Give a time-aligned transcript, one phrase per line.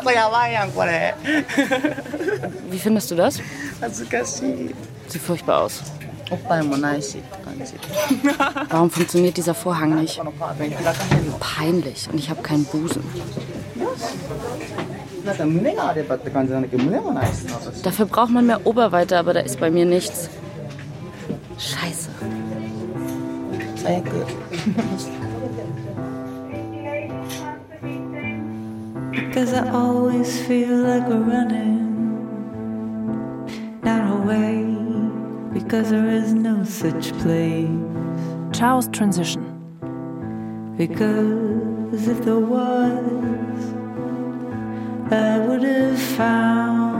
[0.00, 1.14] 肩やばいやんこれ
[2.70, 3.42] Wie findest du das?
[3.80, 4.74] 恥ずかしい
[5.08, 5.82] Sieht furchtbar aus.
[6.30, 7.74] お っぱいもないしって感じ
[8.68, 10.18] Warum funktioniert dieser Vorhang nicht?
[10.18, 12.10] このカードに開かへんの Peinlich.
[12.10, 13.02] Und ich habe keinen Busen.
[15.24, 20.28] なんか胸があればって感じなんだけど胸もないしな私 Dafür braucht man mehr Oberweite, aber da ist bei mir nichts.
[21.58, 22.10] Scheiße.
[23.76, 25.19] 最悪
[29.11, 31.91] Cause I always feel like running
[33.83, 34.63] down a way
[35.53, 37.67] because there is no such place.
[38.53, 39.43] Chaos Transition.
[40.77, 43.73] Because if there was,
[45.11, 46.91] I would have found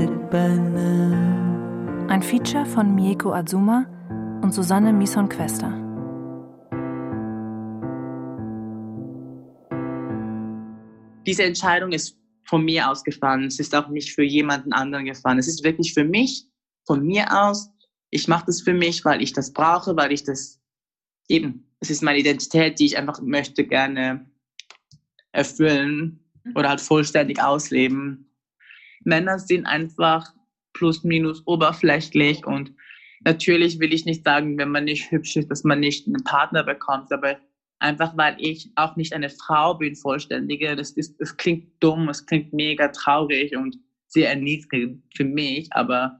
[0.00, 2.10] it by now.
[2.10, 3.86] Ein Feature von Mieko Azuma
[4.42, 5.89] und Susanne Mison-Quester.
[11.30, 13.44] Diese Entscheidung ist von mir aus gefallen.
[13.44, 15.38] Es ist auch nicht für jemanden anderen gefallen.
[15.38, 16.44] Es ist wirklich für mich,
[16.84, 17.70] von mir aus.
[18.10, 20.60] Ich mache das für mich, weil ich das brauche, weil ich das
[21.28, 24.28] eben, es ist meine Identität, die ich einfach möchte gerne
[25.30, 26.18] erfüllen
[26.56, 28.34] oder halt vollständig ausleben.
[29.04, 30.34] Männer sind einfach
[30.72, 32.74] plus minus oberflächlich und
[33.20, 36.64] natürlich will ich nicht sagen, wenn man nicht hübsch ist, dass man nicht einen Partner
[36.64, 37.38] bekommt, aber
[37.80, 40.76] einfach weil ich auch nicht eine Frau bin, vollständige.
[40.76, 46.18] Das, ist, das klingt dumm, es klingt mega traurig und sehr erniedrigend für mich, aber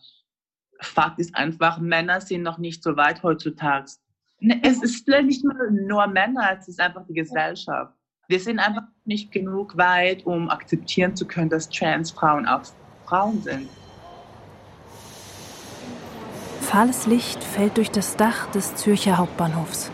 [0.81, 3.91] Fakt ist einfach, Männer sind noch nicht so weit heutzutage.
[4.39, 7.93] Ne, Es ist nicht mal nur Männer, es ist einfach die Gesellschaft.
[8.29, 12.63] Wir sind einfach nicht genug weit, um akzeptieren zu können, dass Transfrauen auch
[13.05, 13.69] Frauen sind.
[16.63, 19.91] Fahles Licht fällt durch das Dach des Zürcher Hauptbahnhofs.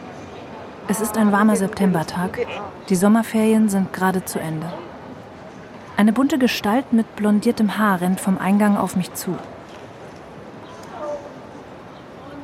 [0.88, 2.46] Es ist ein warmer Septembertag.
[2.88, 4.72] Die Sommerferien sind gerade zu Ende.
[5.96, 9.32] Eine bunte Gestalt mit blondiertem Haar rennt vom Eingang auf mich zu.
[9.32, 9.36] Oh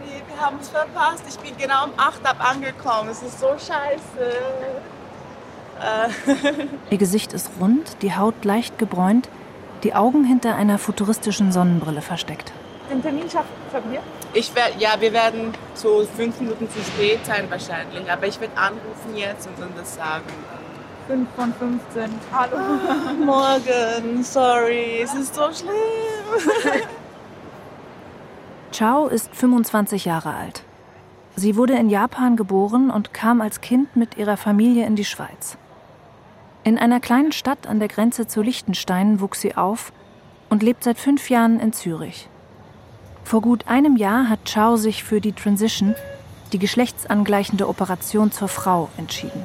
[0.04, 1.22] nee, wir haben es verpasst.
[1.28, 3.10] Ich bin genau um 8 ab angekommen.
[3.10, 4.32] Es ist so scheiße.
[5.80, 6.08] Äh,
[6.90, 9.28] Ihr Gesicht ist rund, die Haut leicht gebräunt,
[9.84, 12.52] die Augen hinter einer futuristischen Sonnenbrille versteckt.
[12.90, 14.00] den Termin schaffen wir?
[14.34, 18.10] Ich werde, ja, wir werden so fünf Minuten zu spät sein wahrscheinlich.
[18.10, 20.24] Aber ich werde anrufen jetzt und dann das sagen.
[21.08, 22.10] 5 von 15.
[22.32, 22.56] Hallo.
[23.24, 25.72] Morgen, sorry, es ist so schlimm.
[28.72, 30.62] Chao ist 25 Jahre alt.
[31.36, 35.58] Sie wurde in Japan geboren und kam als Kind mit ihrer Familie in die Schweiz.
[36.64, 39.92] In einer kleinen Stadt an der Grenze zu Liechtenstein wuchs sie auf
[40.48, 42.28] und lebt seit fünf Jahren in Zürich.
[43.24, 45.94] Vor gut einem Jahr hat Chao sich für die Transition,
[46.52, 49.42] die geschlechtsangleichende Operation zur Frau, entschieden.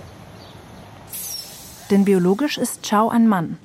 [1.89, 3.57] Denn biologisch ist Chao ein Mann.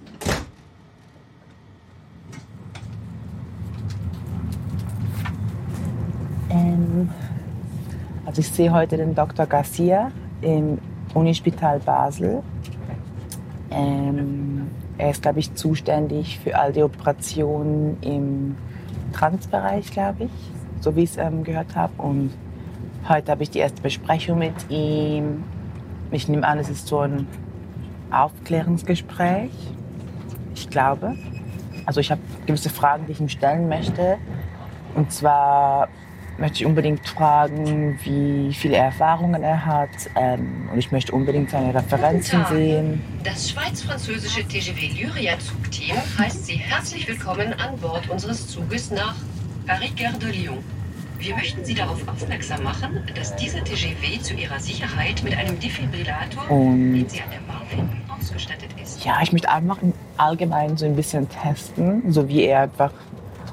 [6.50, 7.09] Ähm,
[8.25, 9.47] also ich sehe heute den Dr.
[9.47, 10.79] Garcia im
[11.15, 12.43] Unispital Basel.
[13.71, 14.69] Ähm,
[14.99, 18.56] er ist, glaube ich, zuständig für all die Operationen im
[19.12, 20.31] Transbereich, glaube ich,
[20.81, 21.93] so wie ich es ähm, gehört habe.
[22.00, 22.33] Und
[23.09, 25.45] heute habe ich die erste Besprechung mit ihm.
[26.11, 27.27] Ich nehme an, es ist so ein
[28.11, 29.50] Aufklärungsgespräch.
[30.55, 31.17] Ich glaube.
[31.87, 34.19] Also ich habe gewisse Fragen, die ich ihm stellen möchte.
[34.95, 35.89] Und zwar
[36.42, 39.91] möchte ich unbedingt fragen, wie viele Erfahrungen er hat.
[40.16, 43.00] Ähm, und ich möchte unbedingt seine Referenzen sehen.
[43.22, 49.14] Das schweiz-französische TGV Lyria-Zugteam heißt Sie herzlich willkommen an Bord unseres Zuges nach
[49.69, 50.58] Paris-Gare de Lyon.
[51.20, 56.50] Wir möchten Sie darauf aufmerksam machen, dass dieser TGV zu Ihrer Sicherheit mit einem Defibrillator,
[56.50, 59.05] Und- den Sie an der Bar finden, ausgestattet ist.
[59.05, 62.90] Ja, ich möchte einfach im Allgemeinen so ein bisschen testen, so wie er einfach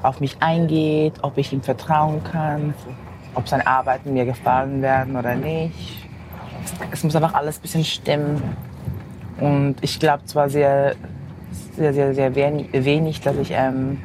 [0.02, 2.74] auf mich eingeht, ob ich ihm vertrauen kann,
[3.34, 6.08] ob seine Arbeiten mir gefallen werden oder nicht.
[6.90, 8.42] Es muss einfach alles ein bisschen stimmen.
[9.38, 10.94] Und ich glaube zwar sehr,
[11.76, 13.98] sehr, sehr, sehr wenig, dass ich ähm,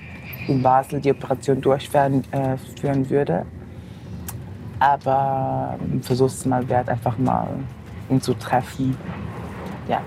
[0.47, 3.45] in Basel die Operation durchführen äh, würde.
[4.79, 7.47] Aber ein Versuch ist mal wert, einfach mal
[8.09, 8.97] ihn zu treffen.
[9.87, 10.01] Ja.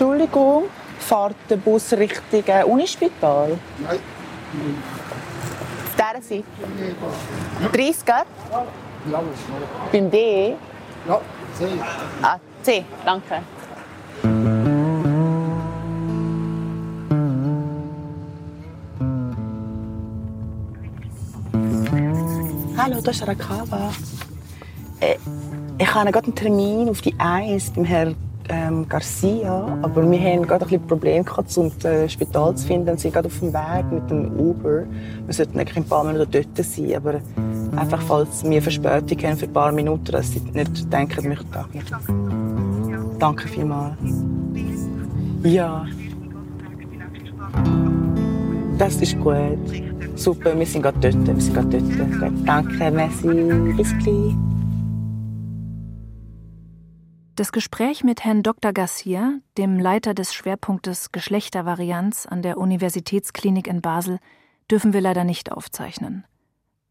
[0.00, 0.62] Entschuldigung,
[0.98, 3.58] fährt der Bus Richtung äh, Unispital?
[3.84, 3.98] Nein.
[5.60, 6.44] Auf dieser Seite?
[7.70, 8.14] 30, gell?
[9.12, 9.22] Ja,
[9.92, 10.54] Beim D?
[11.06, 11.20] Ja,
[11.52, 11.66] C.
[12.22, 13.42] Ah, C, danke.
[22.78, 23.92] Hallo, das ist Rakava.
[25.00, 25.16] Äh,
[25.76, 28.16] ich habe gerade einen Termin auf die Eis beim Herrn
[28.50, 32.96] ähm, Garcia, aber wir haben gerade ein Probleme gehabt, um das äh, Spital zu finden.
[32.96, 34.84] Sie sind gerade auf dem Weg mit dem Uber.
[35.26, 37.20] Wir sollten eigentlich in ein paar Minuten dort sein, aber
[37.76, 41.66] einfach, falls wir Verspätung haben für ein paar Minuten, dass sie nicht denken, wir da
[43.18, 43.96] Danke vielmals.
[45.44, 45.86] Ja.
[48.78, 49.58] Das ist gut.
[50.16, 51.26] Super, wir sind gerade dort.
[51.26, 52.32] Wir sind gerade dort.
[52.46, 53.28] Danke, merci.
[53.76, 54.49] Bis gleich.
[57.40, 58.74] Das Gespräch mit Herrn Dr.
[58.74, 64.18] Garcia, dem Leiter des Schwerpunktes Geschlechtervarianz an der Universitätsklinik in Basel,
[64.70, 66.26] dürfen wir leider nicht aufzeichnen.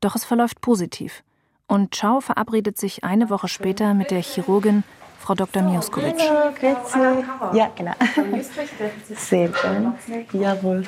[0.01, 1.23] Doch es verläuft positiv.
[1.67, 4.83] Und Ciao verabredet sich eine Woche später mit der Chirurgin
[5.19, 5.61] Frau Dr.
[5.61, 6.15] Mioskovic.
[6.17, 7.55] Hallo, grüezi.
[7.55, 7.93] Ja, genau.
[9.15, 9.93] Sehr schön.
[10.33, 10.83] Jawohl.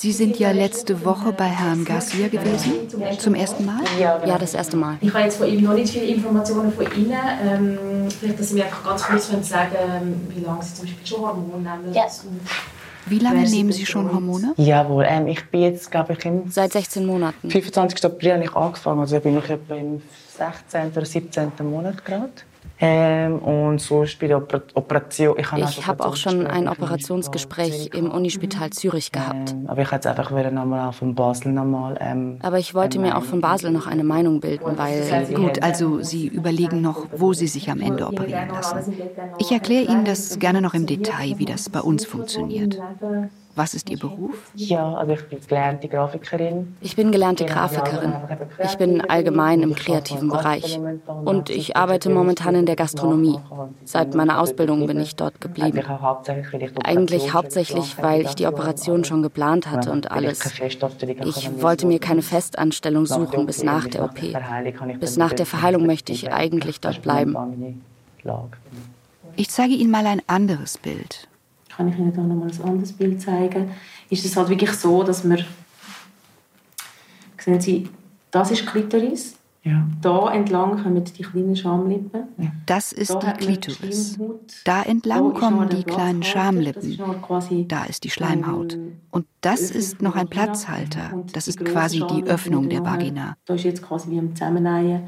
[0.00, 3.80] Sie sind ja letzte Woche bei Herrn Garcia gewesen, zum ersten Mal?
[3.98, 4.96] Ja, das erste Mal.
[5.00, 7.18] Ich habe jetzt von ihm noch nicht viele Informationen von Ihnen.
[7.42, 10.84] Ähm, vielleicht, dass Sie mir einfach ganz kurz können sagen ähm, wie lange Sie zum
[10.84, 11.92] Beispiel schon Hormone nehmen.
[11.92, 12.06] Ja.
[13.06, 14.54] Wie lange nehmen Sie schon Hormone?
[14.56, 17.50] Jawohl, ähm, ich bin jetzt, glaube ich, im Seit 16 Monaten.
[17.50, 18.04] 25.
[18.04, 19.00] April habe ich angefangen.
[19.00, 20.00] Also bin ich etwa im
[20.36, 20.92] 16.
[20.92, 21.50] oder 17.
[21.62, 22.30] Monat gerade.
[22.80, 25.36] Ähm, und sonst bei der Oper Operation.
[25.38, 29.50] Ich, habe Ich habe auch schon ein Operationsgespräch im Unispital Zürich gehabt.
[29.50, 31.98] Ähm, aber ich hätte einfach wieder nochmal von Basel nochmal.
[32.00, 35.26] Ähm, Aber ich wollte mir auch von Basel noch eine Meinung bilden, weil.
[35.34, 38.94] Gut, also Sie überlegen noch, wo Sie sich am Ende operieren lassen.
[39.38, 42.78] Ich erkläre Ihnen das gerne noch im Detail, wie das bei uns funktioniert.
[43.58, 44.36] Was ist Ihr Beruf?
[44.54, 46.76] Ja, also ich bin gelernte Grafikerin.
[46.80, 48.12] Ich bin gelernte Grafikerin.
[48.62, 50.78] Ich bin allgemein im kreativen Bereich.
[51.24, 53.40] Und ich arbeite momentan in der Gastronomie.
[53.84, 55.82] Seit meiner Ausbildung bin ich dort geblieben.
[56.84, 60.38] Eigentlich hauptsächlich, weil ich die Operation schon geplant hatte und alles.
[61.24, 64.20] Ich wollte mir keine Festanstellung suchen bis nach der OP.
[65.00, 67.82] Bis nach der Verheilung möchte ich eigentlich dort bleiben.
[69.34, 71.27] Ich zeige Ihnen mal ein anderes Bild.
[71.78, 73.70] Kann ich Ihnen da noch mal ein anderes Bild zeigen?
[74.10, 75.44] Ist es halt wirklich so, dass wir
[77.38, 77.88] sehen Sie,
[78.32, 79.36] das ist Klitoris.
[79.62, 79.86] Ja.
[80.02, 82.22] Da entlang kommen die kleinen Schamlippen.
[82.66, 84.18] Das ist Da die man Klitoris.
[84.64, 86.98] Da entlang Da kommen die kleinen Schamlippen.
[87.68, 88.76] Da ist die Schleimhaut.
[89.12, 90.26] Und das ist noch ein.
[90.26, 91.24] Platzhalter.
[91.32, 93.36] Das ist quasi die Öffnung der Vagina.
[93.44, 95.02] Da ist jetzt quasi wie im Zusammennähen.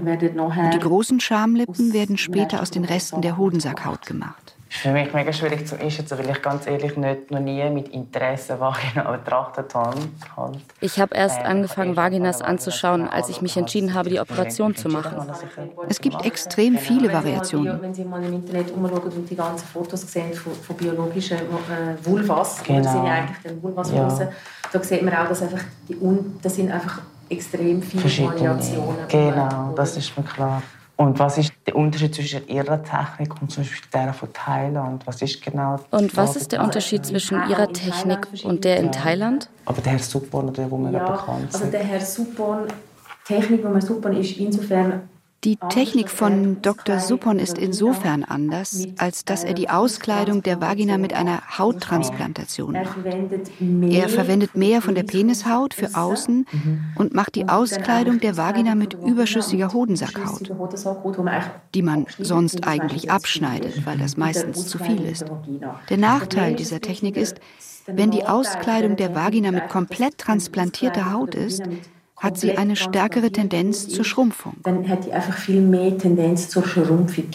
[0.00, 4.55] Werden nachher Und die großen Schamlippen werden später aus den Resten der Hodensackhaut gemacht.
[4.68, 7.88] Ist für mich mega schwierig zu einschätzen, weil ich ganz ehrlich nicht, noch nie mit
[7.88, 9.96] Interesse Vagina betrachtet habe.
[10.36, 10.58] Halt.
[10.80, 15.16] Ich habe erst angefangen, Vaginas anzuschauen, als ich mich entschieden habe, die Operation zu machen.
[15.88, 17.82] Es gibt extrem viele Wenn Sie, Variationen.
[17.82, 22.04] wenn Sie mal im Internet umschauen und die ganzen Fotos sehen von, von biologischen äh,
[22.04, 22.82] Vulvas, Genau.
[22.82, 24.28] das sind ja eigentlich dann Vulvas Ja.
[24.72, 25.96] da sieht man auch, dass einfach die
[26.42, 28.04] das sind einfach extrem viele.
[28.04, 28.96] Variationen.
[29.08, 30.62] Genau, das ist mir klar.
[30.96, 35.06] Und was ist der Unterschied zwischen ihrer Technik und zum Beispiel der von Thailand?
[35.06, 39.50] Was ist genau Und was ist der Unterschied zwischen Ihrer Technik und der in Thailand?
[39.66, 41.74] Aber der Herr Suppon, der, wo wir Ja, bekannt also sind.
[41.74, 42.60] der Herr Suppon,
[43.28, 45.02] die Technik von Herrn Suppon ist insofern
[45.44, 46.98] Die Technik von Dr.
[46.98, 52.98] Suppon ist insofern anders, als dass er die Auskleidung der Vagina mit einer Hauttransplantation macht.
[53.90, 56.46] Er verwendet mehr von der Penishaut für außen
[56.96, 60.52] und macht die Auskleidung der Vagina mit überschüssiger Hodensackhaut,
[61.74, 65.26] die man sonst eigentlich abschneidet, weil das meistens zu viel ist.
[65.90, 67.36] Der Nachteil dieser Technik ist,
[67.86, 71.62] wenn die Auskleidung der Vagina mit komplett transplantierter Haut ist,
[72.16, 74.54] hat sie eine stärkere Tendenz zur Schrumpfung.
[74.62, 77.26] dann hat die einfach viel mehr Tendenz zur Schrumpfung.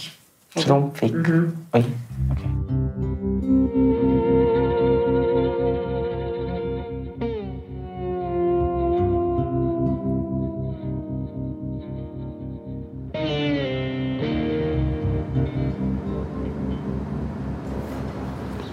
[0.57, 1.13] Schrumpfig.
[1.13, 1.53] Mhm.
[1.73, 1.85] Ui.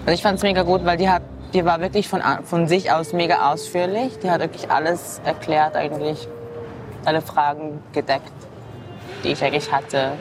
[0.09, 1.21] Also ich fand es mega gut, weil die hat,
[1.53, 4.19] die war wirklich von, von sich aus mega ausführlich.
[4.19, 6.27] Die hat wirklich alles erklärt eigentlich,
[7.05, 8.31] alle Fragen gedeckt,
[9.23, 10.13] die ich eigentlich hatte.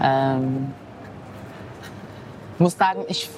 [0.00, 0.74] Ähm,
[2.54, 3.28] ich muss sagen, ich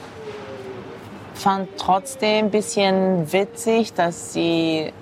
[1.34, 4.92] fand trotzdem ein bisschen witzig, dass sie,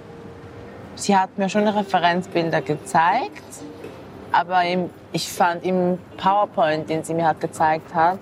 [0.96, 3.42] sie hat mir schon Referenzbilder gezeigt,
[4.32, 8.18] Aber im, ich fand im PowerPoint, den sie mir halt gezeigt hat,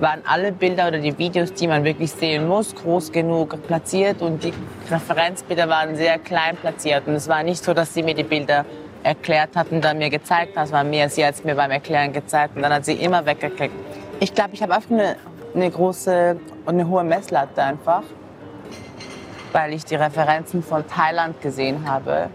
[0.00, 4.44] waren alle Bilder oder die Videos, die man wirklich sehen muss, groß genug platziert und
[4.44, 4.52] die
[4.90, 7.06] Referenzbilder waren sehr klein platziert.
[7.06, 8.64] Und es war nicht so, dass sie mir die Bilder
[9.02, 10.66] erklärt hat und dann mir gezeigt hat.
[10.66, 13.74] Es war mehr, sie es mir beim Erklären gezeigt und dann hat sie immer weggeklickt.
[14.20, 15.16] Ich glaube, ich habe einfach eine,
[15.54, 18.02] eine große und eine hohe Messlatte einfach,
[19.52, 22.28] weil ich die Referenzen von Thailand gesehen habe,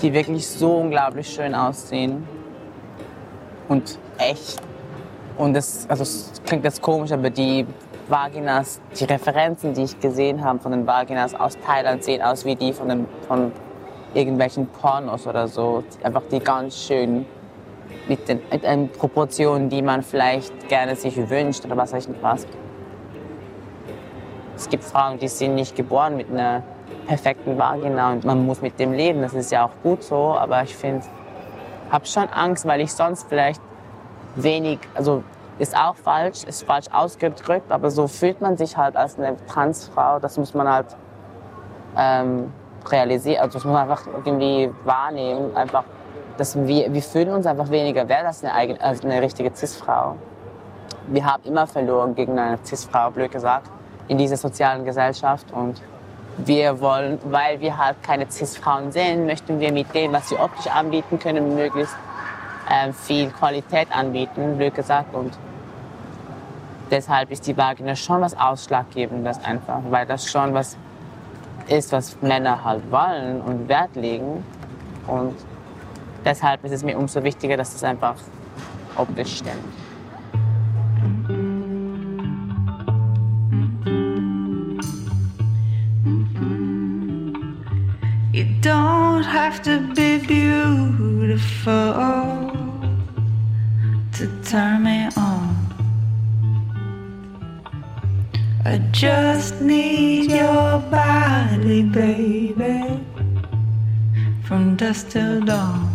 [0.00, 2.26] die wirklich so unglaublich schön aussehen
[3.68, 4.69] und echt.
[5.40, 7.66] Und das, also es klingt jetzt komisch, aber die
[8.08, 12.56] Vaginas, die Referenzen, die ich gesehen habe von den Vaginas aus Thailand, sehen aus wie
[12.56, 13.50] die von, den, von
[14.12, 15.82] irgendwelchen Pornos oder so.
[16.02, 17.24] Einfach die ganz schön
[18.06, 22.10] mit den, mit den Proportionen, die man vielleicht gerne sich wünscht oder was weiß ich
[22.10, 22.46] nicht was.
[24.56, 26.62] Es gibt Frauen, die sind nicht geboren mit einer
[27.06, 29.22] perfekten Vagina und man muss mit dem leben.
[29.22, 31.06] Das ist ja auch gut so, aber ich finde,
[31.90, 33.62] habe schon Angst, weil ich sonst vielleicht
[34.42, 35.22] wenig, also
[35.58, 40.18] ist auch falsch, ist falsch ausgedrückt, aber so fühlt man sich halt als eine Transfrau.
[40.18, 40.86] Das muss man halt
[41.96, 42.52] ähm,
[42.86, 45.54] realisieren, also das muss man einfach irgendwie wahrnehmen.
[45.54, 45.84] Einfach,
[46.38, 50.16] dass wir, wir fühlen uns einfach weniger wert als eine, eigene, als eine richtige Cis-Frau.
[51.08, 53.70] Wir haben immer verloren gegen eine Cis-Frau, blöd gesagt,
[54.08, 55.52] in dieser sozialen Gesellschaft.
[55.52, 55.82] Und
[56.38, 60.68] wir wollen, weil wir halt keine Cis-Frauen sind, möchten wir mit dem, was sie optisch
[60.68, 61.94] anbieten können, möglichst
[62.70, 65.14] äh, viel Qualität anbieten, blöd gesagt.
[65.14, 65.36] Und
[66.90, 70.76] deshalb ist die Vagina schon was Ausschlaggebendes einfach, weil das schon was
[71.68, 74.44] ist, was Männer halt wollen und Wert legen.
[75.06, 75.34] Und
[76.24, 78.14] deshalb ist es mir umso wichtiger, dass es einfach
[78.96, 79.89] optisch stimmt.
[88.60, 91.72] Don't have to be beautiful
[94.12, 95.56] to turn me on.
[98.66, 103.00] I just need your body, baby,
[104.44, 105.88] from dusk till dawn.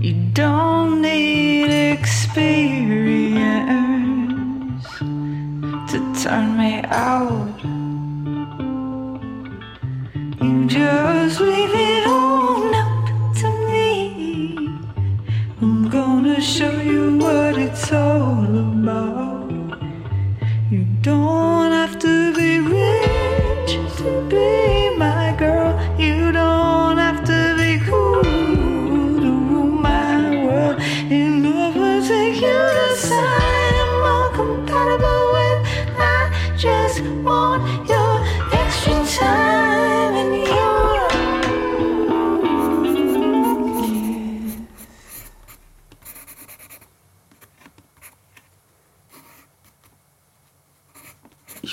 [0.00, 2.58] You don't need experience
[4.98, 7.79] to turn me out.
[10.70, 14.68] Just leave it on up to me.
[15.60, 18.49] I'm gonna show you what it's all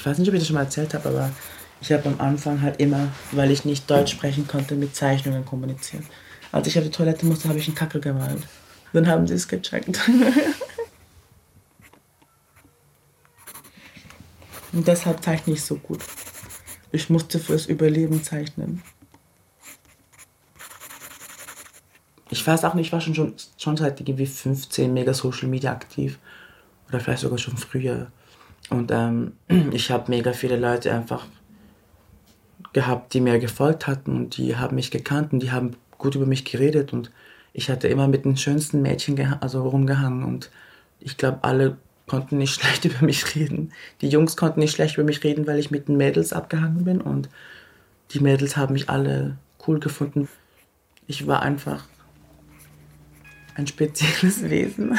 [0.08, 1.32] weiß nicht, ob ich das schon mal erzählt habe, aber
[1.82, 6.04] ich habe am Anfang halt immer, weil ich nicht Deutsch sprechen konnte, mit Zeichnungen kommuniziert.
[6.52, 8.42] Als ich auf die Toilette musste, habe ich einen Kackel gemalt.
[8.94, 10.00] Dann haben sie es gecheckt.
[14.74, 16.00] Und deshalb zeichne ich so gut.
[16.92, 18.82] Ich musste fürs Überleben zeichnen.
[22.30, 25.72] Ich weiß auch nicht, ich war schon, schon, schon seit irgendwie 15 mega Social Media
[25.72, 26.20] aktiv.
[26.88, 28.12] Oder vielleicht sogar schon früher.
[28.70, 29.34] Und ähm,
[29.72, 31.26] ich habe mega viele Leute einfach
[32.74, 36.26] gehabt, die mir gefolgt hatten und die haben mich gekannt und die haben gut über
[36.26, 37.12] mich geredet und
[37.54, 40.52] ich hatte immer mit den schönsten Mädchen also rumgehangen und
[41.00, 43.72] ich glaube, alle konnten nicht schlecht über mich reden.
[44.02, 47.02] Die Jungs konnten nicht schlecht über mich reden, weil ich mit den Mädels abgehangen bin
[47.02, 47.30] und
[48.12, 50.28] die Mädels haben mich alle cool gefunden.
[51.08, 51.86] Ich war einfach
[53.56, 54.98] ein spezielles Wesen.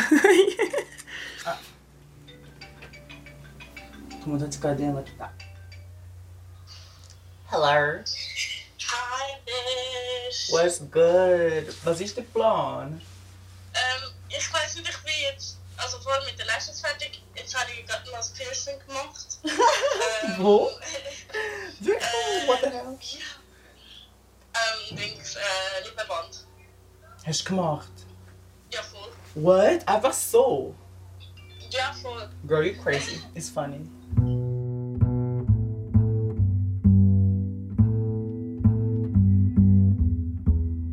[4.29, 5.11] Comment tu connais votre
[7.51, 8.03] Hello.
[8.91, 10.51] Hi, Bish.
[10.51, 11.75] What's good?
[11.83, 13.01] Was ist der Plan?
[13.73, 17.23] Ähm, ich weiß nicht, ich bin jetzt, also vorher mit der Lashes fertig.
[17.37, 19.39] Jetzt habe ich gerade noch das Piercing gemacht.
[19.45, 20.69] ähm, Wo?
[21.81, 22.99] äh, What the hell?
[24.91, 26.45] Ähm, Dings, äh, Lippenband.
[27.25, 27.93] Hast du gemacht?
[28.75, 29.11] Ja, voll.
[29.37, 29.89] What?
[29.89, 30.75] Einfach so?
[31.71, 32.29] Ja, voll.
[32.47, 33.23] Girl, you're crazy.
[33.35, 33.89] It's funny.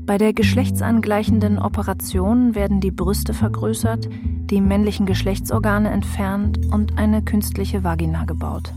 [0.06, 7.84] Bei der geschlechtsangleichenden Operation werden die Brüste vergrößert, die männlichen Geschlechtsorgane entfernt und eine künstliche
[7.84, 8.72] Vagina gebaut.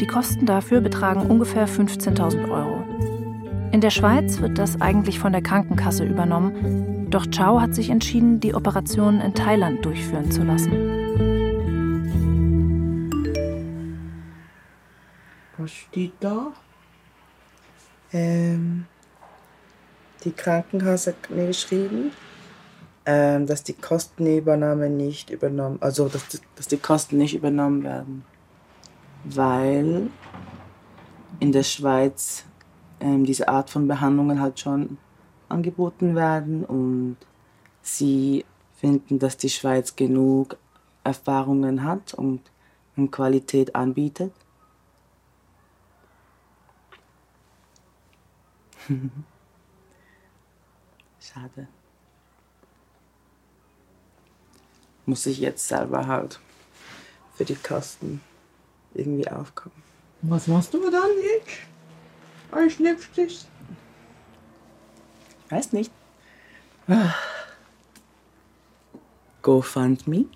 [0.00, 2.82] Die Kosten dafür betragen ungefähr 15.000 Euro.
[3.70, 8.40] In der Schweiz wird das eigentlich von der Krankenkasse übernommen, doch Chow hat sich entschieden,
[8.40, 10.87] die Operation in Thailand durchführen zu lassen.
[18.12, 18.86] Ähm,
[20.24, 22.12] die Krankenkasse hat mir geschrieben,
[23.06, 28.24] ähm, dass die Kostenübernahme nicht übernommen, also dass, dass die Kosten nicht übernommen werden,
[29.24, 30.10] weil
[31.40, 32.44] in der Schweiz
[33.00, 34.98] ähm, diese Art von Behandlungen halt schon
[35.48, 37.16] angeboten werden und
[37.80, 38.44] sie
[38.76, 40.56] finden, dass die Schweiz genug
[41.04, 42.42] Erfahrungen hat und
[43.10, 44.32] Qualität anbietet.
[51.20, 51.68] Schade.
[55.06, 56.40] Muss ich jetzt selber halt
[57.34, 58.20] für die Kosten
[58.94, 59.82] irgendwie aufkommen.
[60.22, 61.58] Was machst du dann jetzt?
[62.50, 63.46] Als nächstes?
[65.46, 65.92] Ich weiß nicht.
[69.42, 70.26] GoFundMe.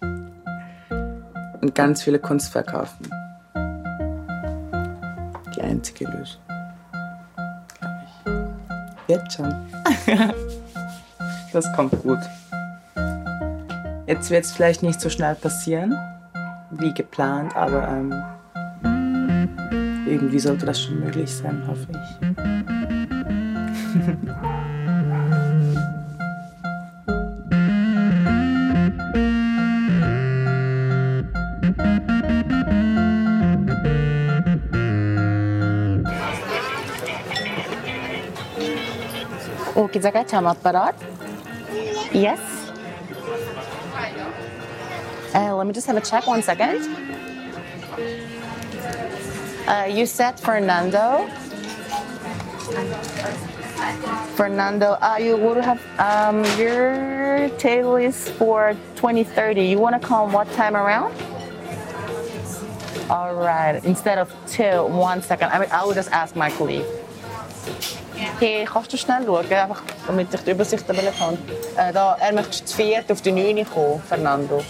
[1.60, 3.10] Und ganz viele Kunst verkaufen.
[5.56, 6.47] Die einzige Lösung.
[9.08, 9.54] Jetzt schon.
[11.52, 12.18] das kommt gut.
[14.06, 15.98] Jetzt wird es vielleicht nicht so schnell passieren,
[16.70, 18.14] wie geplant, aber ähm,
[20.06, 21.98] irgendwie sollte das schon möglich sein, hoffe ich.
[40.04, 40.94] Åke apparat?
[42.12, 42.40] Yes.
[45.34, 46.80] Uh, let me just have a check one second.
[49.66, 51.28] Uh, you said Fernando.
[54.34, 59.62] Fernando, uh, you would have um, your table is for 2030.
[59.62, 61.14] You want to come what time around?
[63.10, 63.80] All right.
[63.84, 65.50] Instead of two, one second.
[65.50, 66.84] I mean, I will just ask my colleague.
[68.40, 71.38] Hey, kannst du schnell schauen, einfach, damit ich die Übersicht habe?
[71.76, 74.62] Äh, da, er möchte zu viert auf die 9 kommen, Fernando.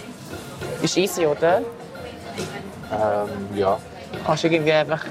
[0.81, 1.59] Ist easy, oder?
[1.59, 1.64] Ähm,
[3.54, 3.78] ja.
[4.24, 5.04] Kannst du irgendwie einfach...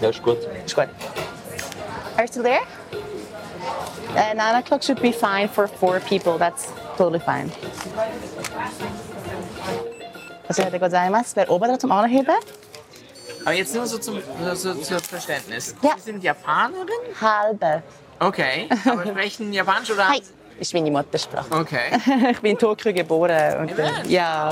[0.00, 0.38] Ja, ist gut.
[0.64, 0.88] Ist gut.
[2.16, 2.62] Are you still there?
[4.14, 6.38] Uh, 9 o'clock should be fine for four people.
[6.38, 7.52] That's totally fine.
[10.48, 11.32] Was hätte gozaimasu?
[11.34, 12.36] Wer oben zum Anheben?
[13.46, 14.20] Aber jetzt nur so zum
[14.54, 15.76] so, zum Verständnis.
[15.80, 15.92] Ja.
[15.96, 16.88] Sie sind Japanerin?
[17.20, 17.80] Halbe.
[18.18, 18.68] Okay.
[18.84, 20.08] Aber sprechen Japanisch oder?
[20.08, 20.20] Hi.
[20.58, 21.50] Ist meine Muttersprache.
[21.50, 22.00] Okay.
[22.30, 23.60] ich bin in Tokio geboren.
[23.60, 24.50] Und, äh, ja,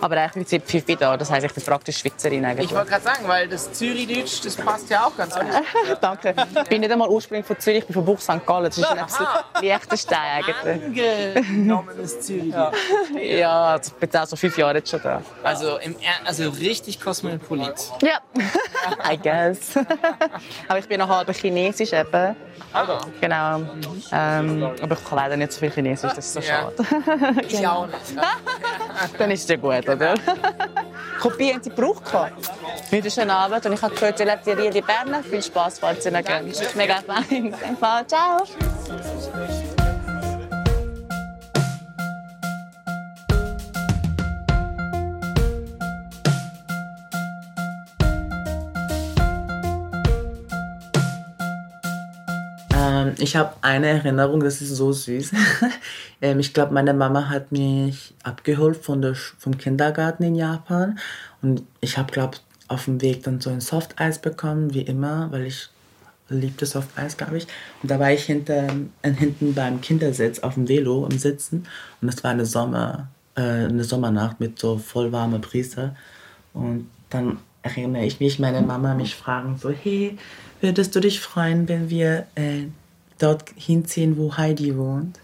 [0.00, 1.16] aber eigentlich seit fünf da.
[1.16, 2.70] Das heisst, ich bin praktisch Schweizerin eigentlich.
[2.70, 5.44] Ich wollte gerade sagen, weil das Zürichdeutsch, das passt ja auch ganz gut.
[6.00, 6.34] Danke.
[6.62, 8.44] Ich bin nicht einmal ursprünglich von Zürich, ich bin von Buch St.
[8.46, 8.64] Gallen.
[8.64, 11.46] Das ist ein absolut Liechtenstein eigentlich.
[11.46, 12.76] Angenommenes Zürichdeutsch.
[13.22, 15.22] Ja, also ich bin auch so fünf Jahre jetzt schon da.
[15.42, 17.92] Also, im, also richtig kosmopolit.
[18.02, 18.20] Ja,
[19.12, 19.76] I guess.
[20.66, 22.34] aber ich bin noch halb Chinesisch eben.
[23.20, 23.60] Genau.
[24.12, 26.70] Ähm, aber ich kann leider nicht so viel Chinesisch, das ist so Ja.
[26.72, 27.42] schade.
[27.48, 27.98] Ich auch nicht.
[29.18, 30.14] Dann ist es ja gut, oder?
[31.20, 32.02] Kopie haben sie gebraucht.
[32.12, 35.22] Heute ist schönen Abend und ich habe gehört, sie lebt in Riedi Bern.
[35.24, 36.20] Viel Spaß, falls sie noch
[36.62, 37.54] ist mega fein.
[37.68, 38.44] In Ciao.
[53.02, 55.32] Ähm, ich habe eine Erinnerung, das ist so süß.
[56.22, 60.98] ähm, ich glaube, meine Mama hat mich abgeholt von der, vom Kindergarten in Japan.
[61.40, 62.38] Und ich habe, glaube
[62.68, 65.68] auf dem Weg dann so ein Softeis bekommen, wie immer, weil ich
[66.30, 67.46] liebte Softeis, glaube ich.
[67.82, 68.68] Und da war ich hinter,
[69.02, 71.66] äh, hinten beim Kindersitz auf dem Velo im Sitzen.
[72.00, 75.94] Und es war eine, Sommer, äh, eine Sommernacht mit so voll warmer Brise.
[76.54, 80.16] Und dann erinnere ich mich, meine Mama mich fragen so, hey,
[80.60, 82.64] würdest du dich freuen, wenn wir äh,
[83.22, 85.18] dort hinziehen, wo Heidi wohnt?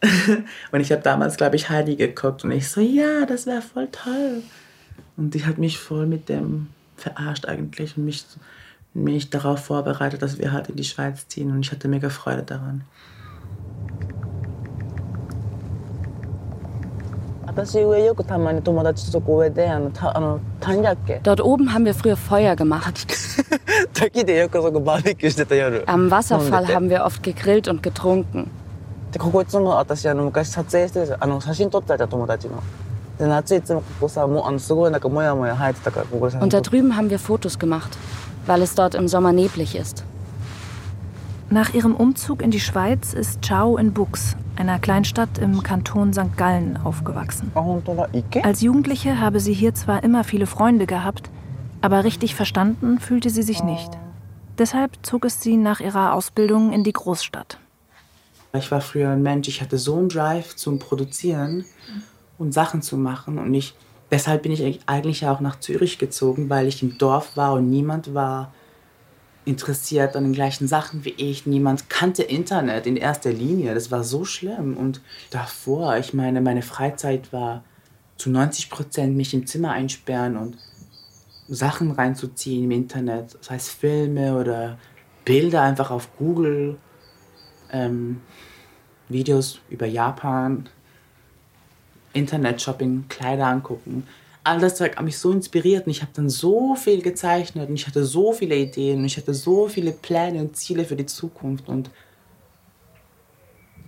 [0.72, 3.88] und ich habe damals, glaube ich, Heidi geguckt und ich so, ja, das wäre voll
[3.92, 4.42] toll.
[5.16, 8.24] Und die hat mich voll mit dem verarscht eigentlich und mich,
[8.94, 12.42] mich darauf vorbereitet, dass wir halt in die Schweiz ziehen und ich hatte mega Freude
[12.42, 12.82] daran.
[21.23, 23.07] Dort oben haben wir früher Feuer gemacht.
[23.93, 28.47] 滝でよくそこバーベキューしてた夜 Am Wasserfall 飲んでて haben wir oft gegrillt und getrunken.
[29.11, 32.61] でここいつも私あの昔撮影してるあの写真撮ってたじゃん友達の
[33.17, 37.97] で夏いつもここさもうあのすごいなんかもやもや生えてたからここで写真 Und 撮 da って drüben haben wir Fotos gemacht,
[38.45, 40.03] weil es dort im Sommer neblig ist.
[41.52, 46.34] Nach ihrem Umzug in die Schweiz ist Chao in Bux, einer Kleinstadt im Kanton St.
[46.38, 47.52] Gallen, aufgewachsen.
[48.42, 51.28] Als Jugendliche habe sie hier zwar immer viele Freunde gehabt,
[51.82, 53.90] aber richtig verstanden fühlte sie sich nicht.
[54.56, 57.58] Deshalb zog es sie nach ihrer Ausbildung in die Großstadt.
[58.54, 61.66] Ich war früher ein Mensch, ich hatte so einen Drive zum Produzieren
[62.38, 63.38] und Sachen zu machen.
[63.38, 63.74] Und ich,
[64.10, 68.14] deshalb bin ich eigentlich auch nach Zürich gezogen, weil ich im Dorf war und niemand
[68.14, 68.54] war
[69.44, 71.46] interessiert an den gleichen Sachen wie ich.
[71.46, 73.74] Niemand kannte Internet in erster Linie.
[73.74, 74.76] Das war so schlimm.
[74.76, 75.00] Und
[75.30, 77.64] davor, ich meine, meine Freizeit war
[78.16, 80.58] zu 90 Prozent mich im Zimmer einsperren und
[81.48, 83.36] Sachen reinzuziehen im Internet.
[83.40, 84.78] Das heißt Filme oder
[85.24, 86.78] Bilder einfach auf Google.
[87.70, 88.20] Ähm,
[89.08, 90.68] Videos über Japan,
[92.12, 94.06] Internet-Shopping, Kleider angucken
[94.44, 97.74] all das Zeug hat mich so inspiriert und ich habe dann so viel gezeichnet und
[97.74, 101.06] ich hatte so viele Ideen und ich hatte so viele Pläne und Ziele für die
[101.06, 101.90] Zukunft und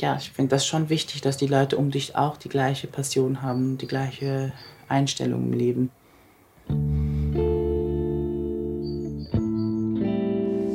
[0.01, 3.43] ja, ich finde das schon wichtig, dass die Leute um dich auch die gleiche Passion
[3.43, 4.53] haben, die gleiche
[4.89, 5.91] Einstellung im Leben.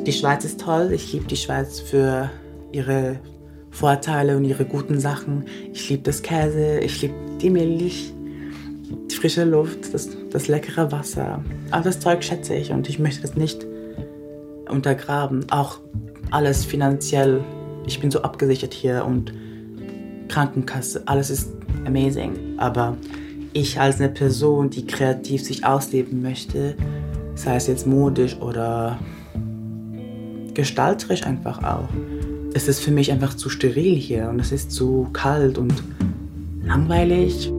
[0.06, 0.92] Die Schweiz ist toll.
[0.92, 2.30] Ich liebe die Schweiz für
[2.72, 3.20] ihre
[3.70, 5.44] Vorteile und ihre guten Sachen.
[5.72, 8.14] Ich liebe das Käse, ich liebe die Milch,
[9.10, 11.42] die frische Luft, das, das leckere Wasser.
[11.70, 13.66] All das Zeug schätze ich und ich möchte das nicht
[14.68, 15.50] untergraben.
[15.50, 15.78] Auch
[16.30, 17.42] alles finanziell.
[17.86, 19.32] Ich bin so abgesichert hier und
[20.28, 21.52] Krankenkasse, alles ist
[21.86, 22.38] amazing.
[22.56, 22.96] Aber
[23.52, 26.76] ich als eine Person, die kreativ sich ausleben möchte,
[27.34, 28.98] sei es jetzt modisch oder
[30.54, 31.88] gestalterisch einfach auch,
[32.54, 35.74] es ist für mich einfach zu steril hier und es ist zu kalt und
[36.62, 37.52] langweilig.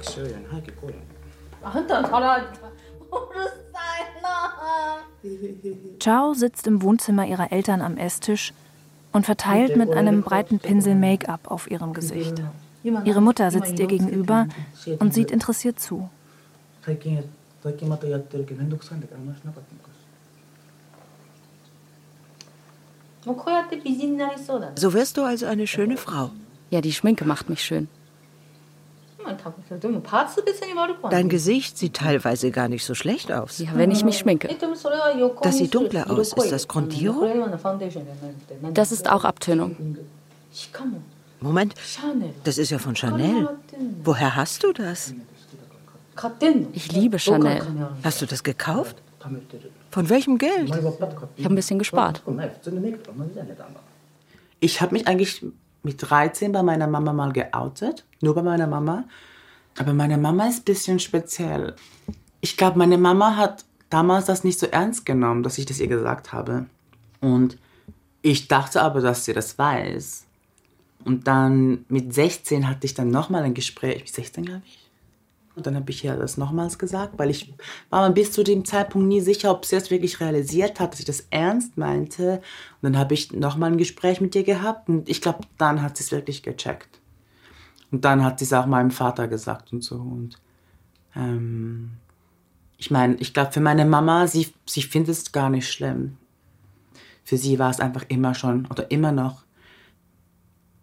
[5.98, 8.52] Chao sitzt im Wohnzimmer ihrer Eltern am Esstisch
[9.12, 12.42] und verteilt mit einem breiten Pinsel Make-up auf ihrem Gesicht.
[12.82, 14.46] Ihre Mutter sitzt ihr gegenüber
[14.98, 16.08] und sieht interessiert zu.
[24.76, 26.30] So wirst du also eine schöne Frau.
[26.70, 27.88] Ja, die Schminke macht mich schön.
[31.10, 33.58] Dein Gesicht sieht teilweise gar nicht so schlecht aus.
[33.58, 34.48] Ja, wenn ich mich schminke.
[35.42, 36.32] Das sieht dunkler aus.
[36.32, 37.28] Ist das Grundierung?
[38.74, 39.76] Das ist auch Abtönung.
[41.40, 41.74] Moment,
[42.44, 43.48] das ist ja von Chanel.
[44.04, 45.14] Woher hast du das?
[46.72, 47.62] Ich liebe Chanel.
[48.02, 48.96] Hast du das gekauft?
[49.90, 50.70] Von welchem Geld?
[51.36, 52.22] Ich habe ein bisschen gespart.
[54.60, 55.44] Ich habe mich eigentlich
[55.82, 58.04] mit 13 bei meiner Mama mal geoutet.
[58.20, 59.04] Nur bei meiner Mama.
[59.78, 61.74] Aber meine Mama ist ein bisschen speziell.
[62.40, 65.88] Ich glaube, meine Mama hat damals das nicht so ernst genommen, dass ich das ihr
[65.88, 66.66] gesagt habe.
[67.20, 67.58] Und
[68.22, 70.26] ich dachte aber, dass sie das weiß.
[71.04, 74.00] Und dann mit 16 hatte ich dann nochmal ein Gespräch.
[74.00, 74.89] Mit 16, glaube ich.
[75.56, 77.52] Und dann habe ich ihr das nochmals gesagt, weil ich
[77.90, 81.00] war mir bis zu dem Zeitpunkt nie sicher, ob sie das wirklich realisiert hat, dass
[81.00, 82.40] ich das ernst meinte.
[82.80, 85.96] Und dann habe ich nochmal ein Gespräch mit ihr gehabt und ich glaube, dann hat
[85.96, 87.00] sie es wirklich gecheckt.
[87.90, 89.96] Und dann hat sie es auch meinem Vater gesagt und so.
[89.96, 90.38] Und
[91.16, 91.90] ähm,
[92.78, 96.16] ich meine, ich glaube, für meine Mama, sie, sie findet es gar nicht schlimm.
[97.24, 99.44] Für sie war es einfach immer schon oder immer noch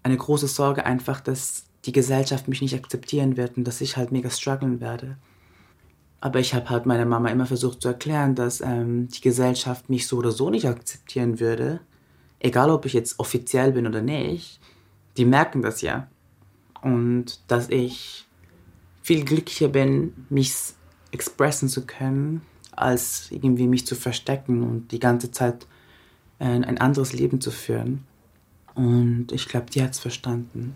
[0.04, 4.12] eine große Sorge einfach, dass die Gesellschaft mich nicht akzeptieren wird und dass ich halt
[4.12, 5.18] mega strugglen werde.
[6.20, 10.08] Aber ich habe halt meiner Mama immer versucht zu erklären, dass ähm, die Gesellschaft mich
[10.08, 11.80] so oder so nicht akzeptieren würde.
[12.40, 14.60] Egal, ob ich jetzt offiziell bin oder nicht.
[15.16, 16.08] Die merken das ja.
[16.82, 18.28] Und dass ich
[19.02, 20.54] viel glücklicher bin, mich
[21.12, 25.66] expressen zu können, als irgendwie mich zu verstecken und die ganze Zeit
[26.40, 28.07] äh, ein anderes Leben zu führen.
[28.78, 30.76] Und ich glaube, die hat es verstanden.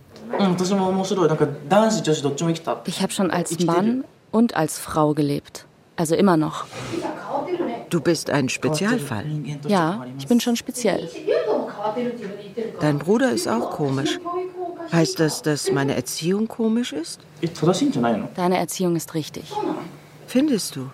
[2.86, 5.66] Ich habe schon als Mann und als Frau gelebt.
[5.96, 6.66] Also immer noch.
[7.92, 9.26] Du bist ein Spezialfall.
[9.68, 11.10] Ja, ich bin schon speziell.
[12.80, 14.20] Dein Bruder ist auch komisch.
[14.92, 17.20] Heißt das, dass meine Erziehung komisch ist?
[18.36, 19.44] Deine Erziehung ist richtig.
[20.26, 20.90] Findest du?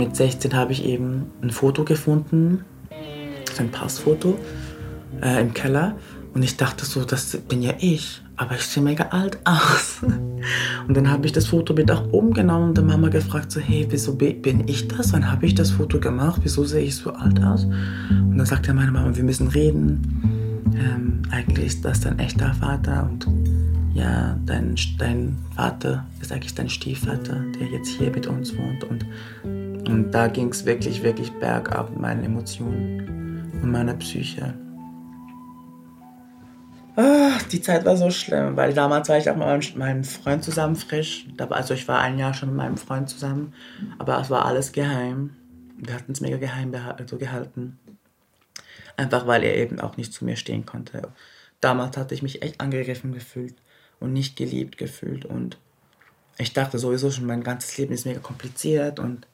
[0.00, 2.64] Mit 16 habe ich eben ein Foto gefunden,
[3.58, 4.38] ein Passfoto
[5.20, 5.94] äh, im Keller.
[6.32, 10.00] Und ich dachte so, das bin ja ich, aber ich sehe mega alt aus.
[10.88, 13.60] Und dann habe ich das Foto mit nach oben genommen und der Mama gefragt, so,
[13.60, 15.12] hey, wieso bin ich das?
[15.12, 16.40] Wann habe ich das Foto gemacht?
[16.44, 17.64] Wieso sehe ich so alt aus?
[17.64, 20.72] Und dann sagte meine Mama, wir müssen reden.
[20.76, 23.26] ähm, eigentlich ist das dein echter Vater und
[23.92, 28.84] ja, dein, dein Vater ist eigentlich dein Stiefvater, der jetzt hier mit uns wohnt.
[28.84, 29.04] Und,
[29.90, 34.54] und da ging es wirklich, wirklich bergab mit meinen Emotionen und meiner Psyche.
[36.96, 40.44] Ah, die Zeit war so schlimm, weil damals war ich auch mit meinem, meinem Freund
[40.44, 41.26] zusammen frisch.
[41.38, 43.54] Also ich war ein Jahr schon mit meinem Freund zusammen,
[43.98, 45.36] aber es war alles geheim.
[45.76, 47.78] Wir hatten es mega geheim also gehalten.
[48.96, 51.08] Einfach weil er eben auch nicht zu mir stehen konnte.
[51.60, 53.54] Damals hatte ich mich echt angegriffen gefühlt
[53.98, 55.24] und nicht geliebt gefühlt.
[55.24, 55.58] Und
[56.38, 59.26] ich dachte sowieso schon, mein ganzes Leben ist mega kompliziert und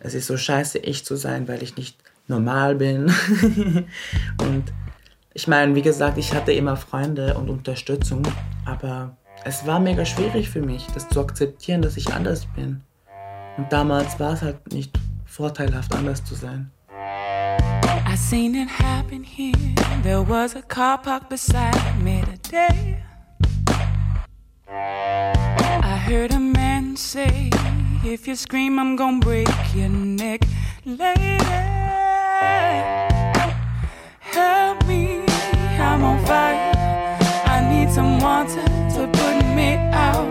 [0.00, 3.06] es ist so scheiße, ich zu sein, weil ich nicht normal bin.
[4.40, 4.64] und
[5.34, 8.22] ich meine, wie gesagt, ich hatte immer Freunde und Unterstützung,
[8.64, 12.82] aber es war mega schwierig für mich, das zu akzeptieren, dass ich anders bin.
[13.56, 16.70] Und damals war es halt nicht vorteilhaft, anders zu sein.
[16.90, 19.74] I seen it happen here.
[20.02, 23.02] There was a car parked beside me today.
[24.68, 27.50] I heard a man say,
[28.04, 30.42] If you scream, I'm gonna break your neck.
[30.86, 31.36] Lady,
[34.20, 35.24] help me,
[35.78, 36.72] I'm on fire.
[37.46, 38.62] I need some water
[38.94, 40.28] to put me out.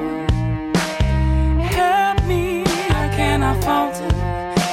[1.59, 4.09] Help me, I cannot falter.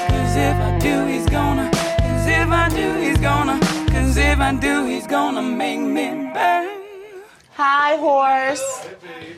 [0.08, 1.70] Cause if I do, he's gonna.
[1.72, 3.58] Cause if I do, he's gonna.
[3.90, 6.68] Cause if I do, he's gonna make me burn.
[7.54, 8.86] Hi, horse.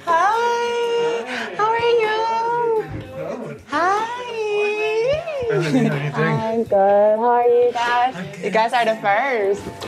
[0.04, 1.54] Hi.
[1.56, 1.65] How
[5.72, 6.52] Hi.
[6.52, 6.70] I'm good.
[6.70, 8.38] How are you guys?
[8.40, 9.85] You guys are the first.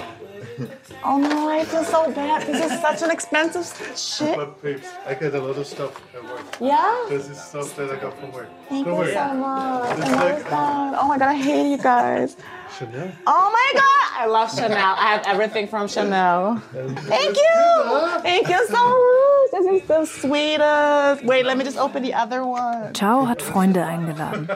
[1.04, 2.46] Oh no, I feel so bad.
[2.46, 3.64] This is such an expensive
[3.96, 4.36] shit.
[4.36, 6.40] But babes, I get a lot of stuff at work.
[6.60, 7.06] Yeah?
[7.08, 8.48] This is stuff that I got from work.
[8.68, 9.12] Thank Don't you worry.
[9.14, 9.98] so much.
[9.98, 10.94] It's I love like- that.
[11.00, 12.36] Oh my god, I hate you guys.
[12.76, 13.10] Chanel.
[13.26, 14.94] Oh my god, I love Chanel.
[14.98, 16.60] I have everything from Chanel.
[16.72, 18.18] Thank you.
[18.22, 19.50] Thank you so much.
[19.52, 21.24] This is the sweetest.
[21.24, 22.92] Wait, let me just open the other one.
[22.92, 24.48] Ciao hat Freunde eingeladen.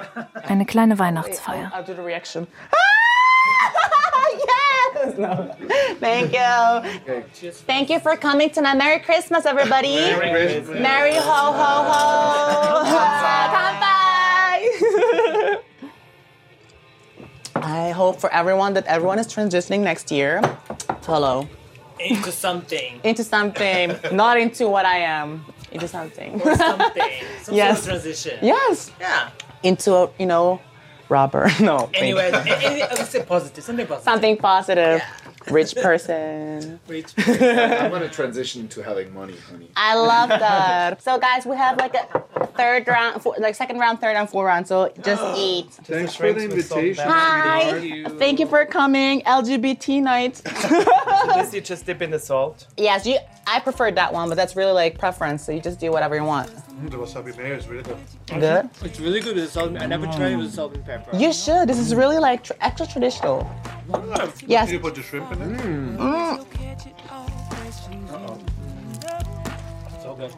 [0.48, 1.70] Eine kleine Weihnachtsfeier.
[1.72, 2.46] I'll do the reaction.
[2.72, 2.76] Ah!
[5.04, 5.18] Yes!
[5.18, 5.54] No.
[6.00, 7.52] Thank you.
[7.66, 8.76] Thank you for coming tonight.
[8.76, 9.94] Merry Christmas, everybody.
[9.96, 10.80] Merry Christmas.
[10.80, 12.84] Merry ho ho ho.
[13.54, 13.92] Kanpai.
[17.56, 20.40] I hope for everyone that everyone is transitioning next year.
[21.02, 21.48] Hello.
[22.00, 23.00] Into something.
[23.04, 25.44] Into something, not into what I am.
[25.70, 26.40] Into something.
[26.42, 27.10] Or something.
[27.42, 27.84] Some yes.
[27.84, 28.38] sort of transition.
[28.42, 28.90] Yes.
[28.98, 29.30] Yeah.
[29.62, 30.60] Into a, you know,
[31.08, 31.50] robber.
[31.60, 31.90] No.
[31.94, 33.62] Anyway, any, let's say positive.
[33.62, 34.04] Something positive.
[34.04, 35.02] Something positive.
[35.50, 36.80] Rich person.
[36.88, 39.70] Rich I'm gonna transition to having money, honey.
[39.76, 41.02] I love that.
[41.02, 42.06] So guys, we have like a
[42.56, 44.66] third round, four, like second round, third round, fourth round.
[44.66, 45.70] So just eat.
[45.84, 47.04] Thanks for the invitation.
[47.06, 48.04] Hi.
[48.18, 49.22] Thank you for coming.
[49.22, 50.34] LGBT night.
[51.34, 52.66] This you just dip in the salt.
[52.76, 53.18] yes, you.
[53.52, 55.44] I preferred that one, but that's really like preference.
[55.44, 56.48] So you just do whatever you want.
[56.50, 57.98] Mm, the wasabi mayo is really good.
[58.26, 58.70] Good.
[58.82, 59.76] It's really good with the salt.
[59.78, 61.14] I never tried it with salt and pepper.
[61.14, 61.68] You should.
[61.68, 63.48] This is really like tr- extra traditional.
[64.46, 64.68] Yes.
[64.68, 65.60] Did you put the shrimp in it?
[65.60, 66.46] Mm.
[70.02, 70.32] So good.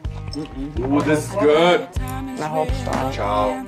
[0.83, 1.87] Ooh, this is good.
[2.01, 3.11] I hope so.
[3.15, 3.65] Ciao.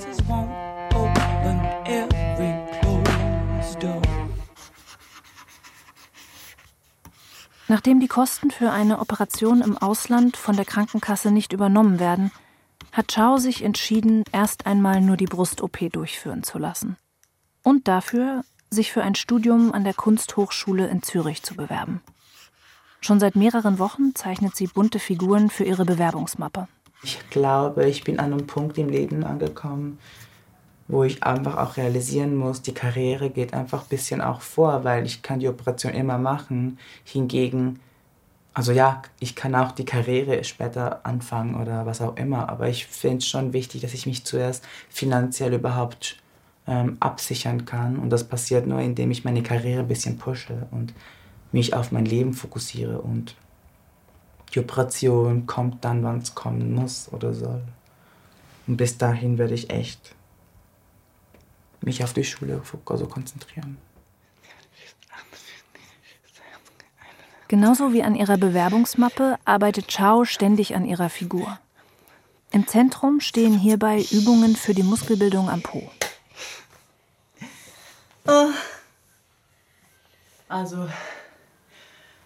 [7.70, 12.32] Nachdem die Kosten für eine Operation im Ausland von der Krankenkasse nicht übernommen werden,
[12.94, 16.96] hat Chao sich entschieden, erst einmal nur die Brust-OP durchführen zu lassen.
[17.64, 22.02] Und dafür sich für ein Studium an der Kunsthochschule in Zürich zu bewerben.
[23.02, 26.68] Schon seit mehreren Wochen zeichnet sie bunte Figuren für ihre Bewerbungsmappe.
[27.04, 30.00] Ich glaube, ich bin an einem Punkt im Leben angekommen,
[30.88, 35.06] wo ich einfach auch realisieren muss, die Karriere geht einfach ein bisschen auch vor, weil
[35.06, 36.80] ich kann die Operation immer machen.
[37.04, 37.80] Hingegen,
[38.54, 42.88] also ja, ich kann auch die Karriere später anfangen oder was auch immer, aber ich
[42.88, 46.18] finde es schon wichtig, dass ich mich zuerst finanziell überhaupt
[46.68, 47.98] ähm, absichern kann.
[47.98, 50.94] Und das passiert nur, indem ich meine Karriere ein bisschen pushe und
[51.52, 53.36] mich auf mein Leben fokussiere und
[54.54, 57.62] die Operation kommt dann, wann es kommen muss oder soll.
[58.66, 60.16] Und bis dahin werde ich echt
[61.82, 63.78] mich auf die Schule also konzentrieren.
[67.48, 71.60] Genauso wie an ihrer Bewerbungsmappe arbeitet Chao ständig an ihrer Figur.
[72.52, 75.90] Im Zentrum stehen hierbei Übungen für die Muskelbildung am Po.
[78.28, 78.50] Oh.
[80.50, 80.90] Also,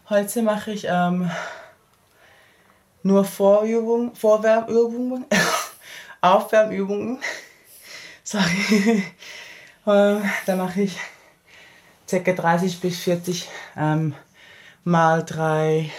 [0.10, 1.30] heute mache ich ähm,
[3.04, 5.26] nur Vorübungen, Vorwärmübungen,
[6.22, 7.20] Aufwärmübungen.
[8.24, 9.04] Sorry.
[9.88, 10.98] Ähm, da mache ich
[12.08, 12.20] ca.
[12.20, 14.14] 30 bis 40 ähm,
[14.84, 15.90] mal drei,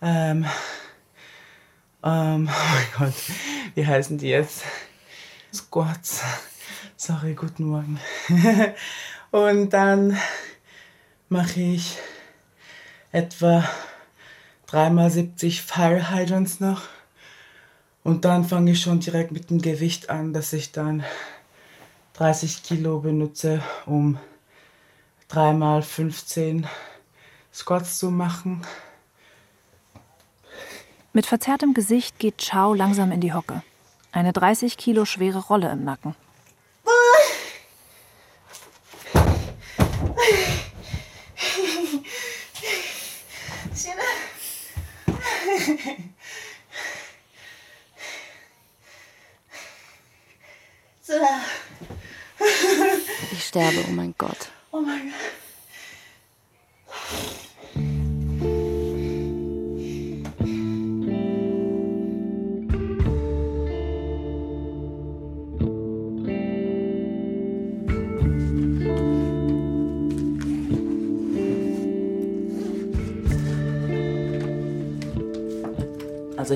[0.00, 0.46] ähm,
[2.02, 3.14] ähm, oh mein Gott,
[3.74, 4.62] wie heißen die jetzt?
[5.52, 6.22] Squats.
[6.96, 8.00] Sorry, guten Morgen.
[9.30, 10.16] Und dann
[11.28, 11.98] mache ich
[13.12, 13.68] etwa
[14.66, 16.82] dreimal 70 Fire Hydrants noch.
[18.04, 21.04] Und dann fange ich schon direkt mit dem Gewicht an, dass ich dann
[22.20, 24.18] 30 Kilo benutze, um
[25.28, 26.66] dreimal 15
[27.50, 28.60] Squats zu machen.
[31.14, 33.62] Mit verzerrtem Gesicht geht Chao langsam in die Hocke.
[34.12, 36.14] Eine 30 Kilo schwere Rolle im Nacken.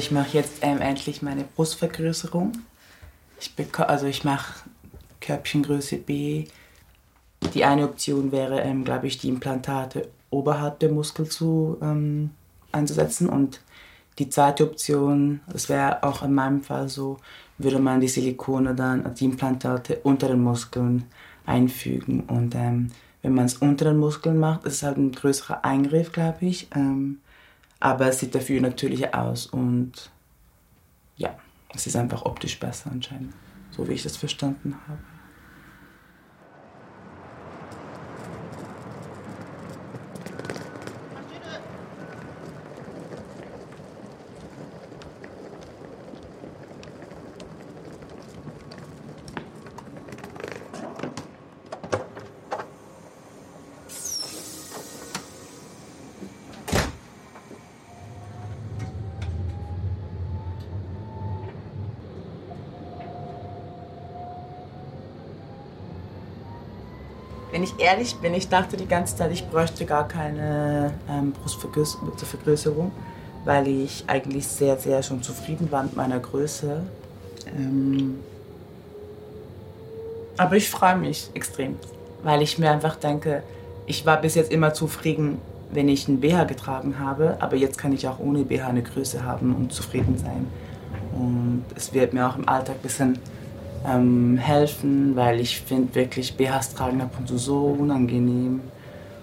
[0.04, 2.52] Ich mache jetzt ähm, endlich meine Brustvergrößerung.
[3.40, 4.52] Ich also ich mache
[5.22, 6.44] Körbchengröße B.
[7.54, 12.32] Die eine Option wäre, ähm, glaube ich, die Implantate oberhalb der Muskel zu ähm,
[12.70, 13.30] einzusetzen.
[13.30, 13.62] Und
[14.18, 17.16] die zweite Option, das wäre auch in meinem Fall so,
[17.56, 21.04] würde man die Silikone dann, die Implantate unter den Muskeln
[21.46, 22.24] einfügen.
[22.24, 22.90] Und ähm,
[23.22, 26.68] wenn man es unter den Muskeln macht, ist es halt ein größerer Eingriff, glaube ich.
[26.74, 27.20] Ähm,
[27.80, 30.10] aber es sieht dafür natürlicher aus und
[31.16, 31.36] ja,
[31.74, 33.34] es ist einfach optisch besser anscheinend,
[33.70, 35.13] so wie ich das verstanden habe.
[67.84, 72.90] Ehrlich bin, ich dachte die ganze Zeit, ich bräuchte gar keine ähm, Brustvergrößerung,
[73.44, 76.82] weil ich eigentlich sehr, sehr schon zufrieden war mit meiner Größe.
[77.56, 78.18] Ähm,
[80.36, 81.76] aber ich freue mich extrem,
[82.22, 83.42] weil ich mir einfach denke,
[83.86, 85.38] ich war bis jetzt immer zufrieden,
[85.70, 89.24] wenn ich einen BH getragen habe, aber jetzt kann ich auch ohne BH eine Größe
[89.24, 90.46] haben und zufrieden sein.
[91.12, 93.18] Und es wird mir auch im Alltag ein bisschen
[93.84, 98.60] ähm, helfen, weil ich finde wirklich BHs tragen ab und zu so unangenehm.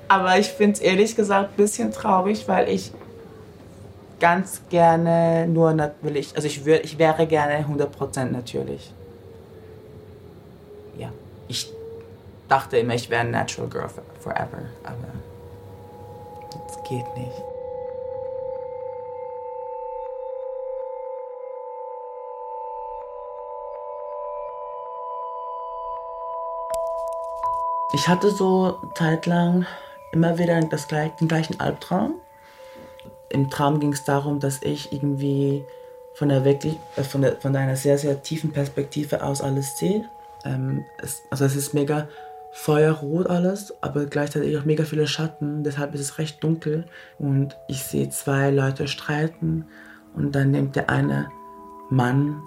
[0.07, 2.91] Aber ich finde es ehrlich gesagt ein bisschen traurig, weil ich
[4.19, 8.93] ganz gerne nur natürlich, also ich, würd, ich wäre gerne 100% natürlich.
[10.97, 11.09] Ja,
[11.47, 11.71] ich
[12.47, 15.07] dachte immer, ich wäre Natural Girl forever, aber
[16.67, 17.50] es geht nicht.
[27.93, 29.65] Ich hatte so zeitlang
[30.13, 32.15] immer wieder das, gleich- den gleichen Albtraum.
[33.29, 35.65] Im Traum ging es darum, dass ich irgendwie
[36.13, 40.05] von, der wirklich, äh, von, der, von einer sehr, sehr tiefen Perspektive aus alles sehe.
[40.45, 42.07] Ähm, es, also es ist mega
[42.53, 45.63] feuerrot alles, aber gleichzeitig auch mega viele Schatten.
[45.63, 46.85] Deshalb ist es recht dunkel.
[47.19, 49.67] Und ich sehe zwei Leute streiten.
[50.15, 51.29] Und dann nimmt der eine
[51.89, 52.41] Mann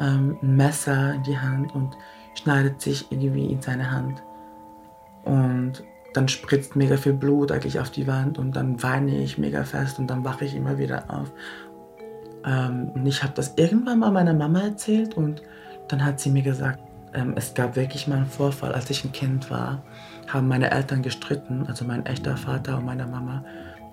[0.00, 1.96] ähm, ein Messer in die Hand und
[2.34, 4.22] schneidet sich irgendwie in seine Hand.
[5.24, 9.64] Und dann spritzt mega viel Blut eigentlich auf die Wand und dann weine ich mega
[9.64, 11.32] fest und dann wache ich immer wieder auf.
[12.44, 15.42] Ähm, und ich habe das irgendwann mal meiner Mama erzählt und
[15.88, 16.80] dann hat sie mir gesagt,
[17.14, 19.82] ähm, es gab wirklich mal einen Vorfall, als ich ein Kind war,
[20.28, 23.44] haben meine Eltern gestritten, also mein echter Vater und meine Mama.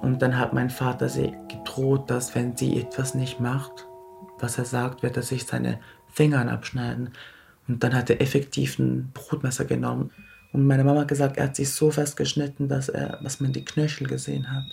[0.02, 3.86] Und dann hat mein Vater sie gedroht, dass wenn sie etwas nicht macht,
[4.40, 7.12] was er sagt, wird er sich seine Finger abschneiden.
[7.68, 10.12] Und dann hat er effektiv ein Brotmesser genommen.
[10.52, 13.54] Und meine Mama hat gesagt, er hat sich so fest geschnitten, dass, er, dass man
[13.54, 14.64] die Knöchel gesehen hat.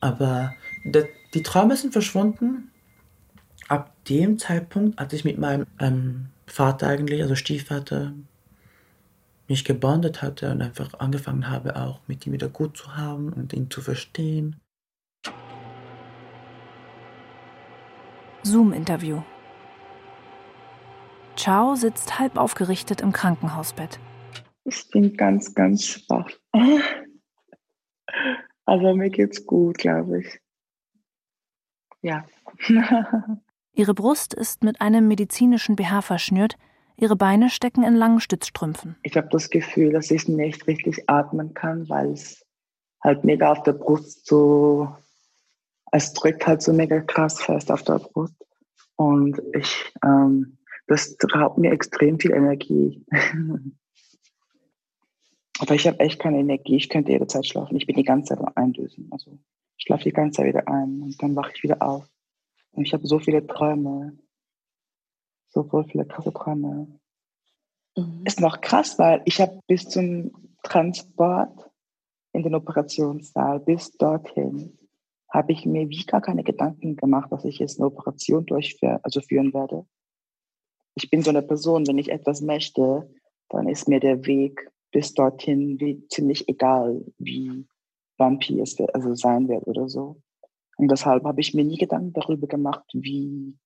[0.00, 2.70] Aber der, die Träume sind verschwunden.
[3.68, 8.12] Ab dem Zeitpunkt, als ich mit meinem ähm, Vater eigentlich, also Stiefvater,
[9.48, 13.52] mich gebondet hatte und einfach angefangen habe, auch mit ihm wieder gut zu haben und
[13.52, 14.60] ihn zu verstehen.
[18.42, 19.22] Zoom-Interview.
[21.34, 23.98] Chao sitzt halb aufgerichtet im Krankenhausbett.
[24.66, 26.30] Ich bin ganz, ganz schwach.
[28.68, 30.40] Also mir geht's gut, glaube ich.
[32.02, 32.26] Ja.
[33.72, 36.56] Ihre Brust ist mit einem medizinischen BH verschnürt,
[36.96, 38.96] ihre Beine stecken in langen Stützstrümpfen.
[39.02, 42.44] Ich habe das Gefühl, dass ich nicht richtig atmen kann, weil es
[43.04, 44.88] halt mega auf der Brust so,
[45.92, 48.34] es drückt halt so mega krass fest auf der Brust.
[48.96, 50.58] Und ich, ähm,
[50.88, 53.04] das raubt mir extrem viel Energie.
[55.58, 56.76] Aber ich habe echt keine Energie.
[56.76, 57.76] Ich könnte jederzeit schlafen.
[57.76, 59.08] Ich bin die ganze Zeit am Eindösen.
[59.10, 59.38] Also
[59.76, 62.06] ich schlafe die ganze Zeit wieder ein und dann wache ich wieder auf.
[62.72, 64.18] Und ich habe so viele Träume.
[65.48, 66.98] So voll viele krasse Träume.
[67.96, 68.22] Mhm.
[68.24, 70.30] Ist noch krass, weil ich habe bis zum
[70.62, 71.70] Transport
[72.32, 74.78] in den Operationssaal, bis dorthin,
[75.30, 79.20] habe ich mir wie gar keine Gedanken gemacht, dass ich jetzt eine Operation durchführen, also
[79.20, 79.86] führen werde.
[80.94, 83.10] Ich bin so eine Person, wenn ich etwas möchte,
[83.48, 87.66] dann ist mir der Weg bis dorthin wie ziemlich egal, wie
[88.16, 90.22] bumpy es also sein wird oder so.
[90.78, 93.58] Und deshalb habe ich mir nie Gedanken darüber gemacht, wie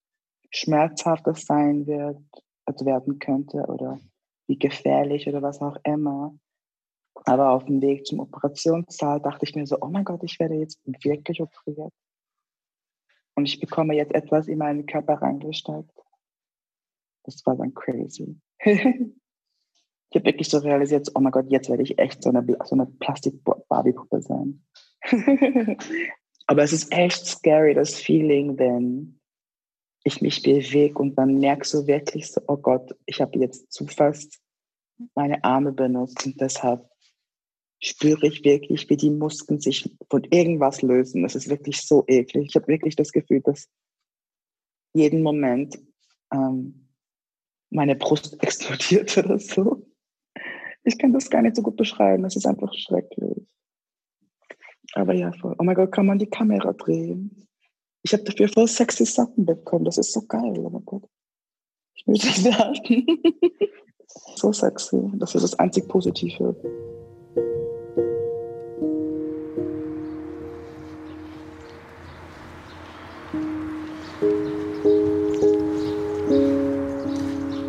[0.51, 2.18] schmerzhaft es sein wird,
[2.64, 4.01] also werden könnte oder
[4.49, 6.37] wie gefährlich oder was auch immer.
[7.26, 10.57] Aber auf dem Weg zum Operationssaal dachte ich mir so, oh mein Gott, ich werde
[10.57, 11.93] jetzt wirklich operiert.
[13.37, 15.97] Und ich bekomme jetzt etwas in meinen Körper reingesteckt.
[17.22, 18.37] Das war dann crazy.
[20.11, 22.74] ich habe wirklich so realisiert, oh mein Gott, jetzt werde ich echt so eine, so
[22.74, 24.64] eine Plastik-Barbie-Puppe sein.
[26.46, 29.20] Aber es ist echt scary, das Feeling, wenn
[30.02, 33.86] ich mich bewege und dann merkst du wirklich so, oh Gott, ich habe jetzt zu
[33.86, 34.40] fast
[35.14, 36.88] meine Arme benutzt und deshalb
[37.80, 41.22] spüre ich wirklich, wie die Muskeln sich von irgendwas lösen.
[41.22, 42.48] Das ist wirklich so eklig.
[42.48, 43.68] Ich habe wirklich das Gefühl, dass
[44.92, 45.78] jeden Moment
[46.32, 46.88] ähm,
[47.70, 49.86] meine Brust explodiert oder so.
[50.85, 52.24] Ich kann das gar nicht so gut beschreiben.
[52.24, 53.47] Es ist einfach schrecklich.
[54.95, 55.55] Aber ja, voll.
[55.59, 57.47] Oh mein Gott, kann man die Kamera drehen?
[58.03, 59.85] Ich habe dafür voll sexy Sachen bekommen.
[59.85, 60.59] Das ist so geil.
[60.59, 61.05] Oh mein Gott.
[61.95, 63.07] Ich will das sagen.
[64.37, 65.11] so sexy.
[65.14, 66.57] Das ist das einzig Positive.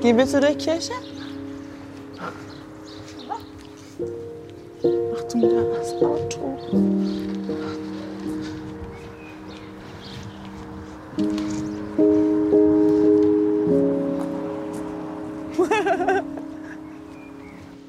[0.01, 0.93] Gehen wir zu der Kirche?
[5.31, 6.57] Achtung, da ist Auto.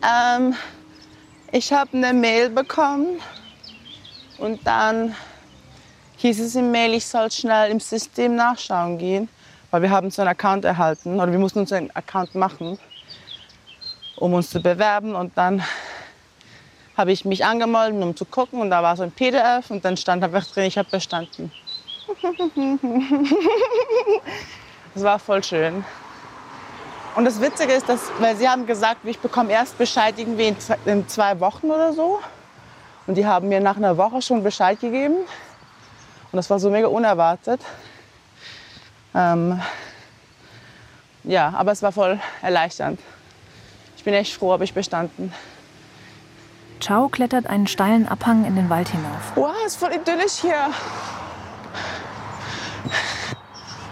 [0.05, 0.55] ähm,
[1.51, 3.21] ich habe eine Mail bekommen
[4.39, 5.17] und dann
[6.19, 9.29] hieß es im Mail, ich soll schnell im System nachschauen gehen,
[9.73, 12.79] weil wir haben so einen Account erhalten oder wir mussten uns einen Account machen,
[14.17, 15.61] um uns zu bewerben und dann
[16.97, 19.97] habe ich mich angemeldet, um zu gucken und da war so ein PDF und dann
[19.97, 21.53] stand einfach drin, ich habe bestanden.
[24.95, 25.85] Das war voll schön.
[27.15, 31.09] Und das Witzige ist, dass, weil sie haben gesagt, ich bekomme erst Bescheid irgendwie in
[31.09, 32.21] zwei, Wochen oder so.
[33.07, 35.17] Und die haben mir nach einer Woche schon Bescheid gegeben.
[35.17, 37.61] Und das war so mega unerwartet.
[39.15, 39.61] Ähm,
[41.25, 42.99] ja, aber es war voll erleichternd.
[43.97, 45.33] Ich bin echt froh, habe ich bestanden.
[46.83, 49.37] Chao klettert einen steilen Abhang in den Wald hinauf.
[49.37, 50.73] Wow, ist voll idyllisch hier.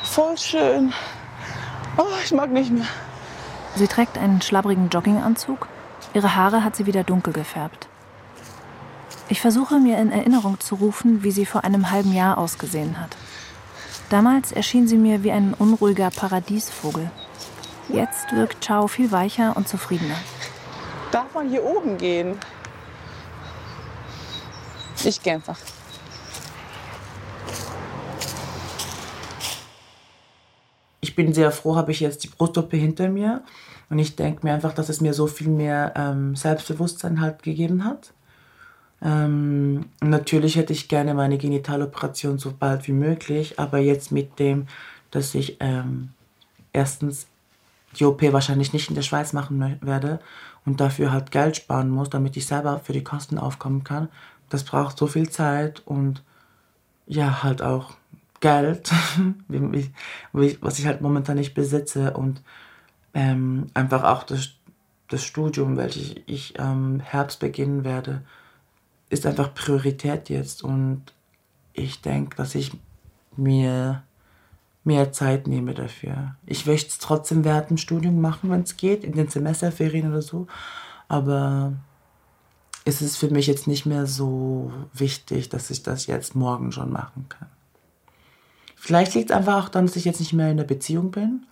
[0.02, 0.92] Voll schön.
[1.96, 2.88] Oh, ich mag nicht mehr.
[3.76, 5.68] Sie trägt einen schlabbrigen Jogginganzug.
[6.14, 7.86] Ihre Haare hat sie wieder dunkel gefärbt.
[9.28, 13.16] Ich versuche mir in Erinnerung zu rufen, wie sie vor einem halben Jahr ausgesehen hat.
[14.08, 17.08] Damals erschien sie mir wie ein unruhiger Paradiesvogel.
[17.88, 20.16] Jetzt wirkt Chao viel weicher und zufriedener.
[21.12, 22.36] Darf man hier oben gehen?
[25.04, 25.58] Ich gehe einfach.
[31.00, 33.42] ich bin sehr froh, habe ich jetzt die Brust-OP hinter mir.
[33.88, 37.84] Und ich denke mir einfach, dass es mir so viel mehr ähm, Selbstbewusstsein halt gegeben
[37.84, 38.12] hat.
[39.02, 44.68] Ähm, natürlich hätte ich gerne meine Genitaloperation so bald wie möglich, aber jetzt mit dem,
[45.10, 46.10] dass ich ähm,
[46.72, 47.26] erstens
[47.98, 50.20] die OP wahrscheinlich nicht in der Schweiz machen werde
[50.64, 54.08] und dafür halt Geld sparen muss, damit ich selber für die Kosten aufkommen kann.
[54.50, 56.22] Das braucht so viel Zeit und
[57.06, 57.94] ja, halt auch
[58.40, 58.90] Geld,
[59.48, 62.42] was ich halt momentan nicht besitze und
[63.14, 64.50] ähm, einfach auch das,
[65.08, 68.22] das Studium, welches ich ähm, Herbst beginnen werde,
[69.08, 71.02] ist einfach Priorität jetzt und
[71.72, 72.72] ich denke, dass ich
[73.36, 74.02] mir
[74.84, 76.36] mehr Zeit nehme dafür.
[76.46, 80.22] Ich möchte es trotzdem während dem Studium machen, wenn es geht, in den Semesterferien oder
[80.22, 80.46] so,
[81.08, 81.74] aber
[82.94, 86.90] ist es für mich jetzt nicht mehr so wichtig, dass ich das jetzt morgen schon
[86.90, 87.48] machen kann.
[88.74, 91.46] Vielleicht liegt es einfach auch daran, dass ich jetzt nicht mehr in der Beziehung bin.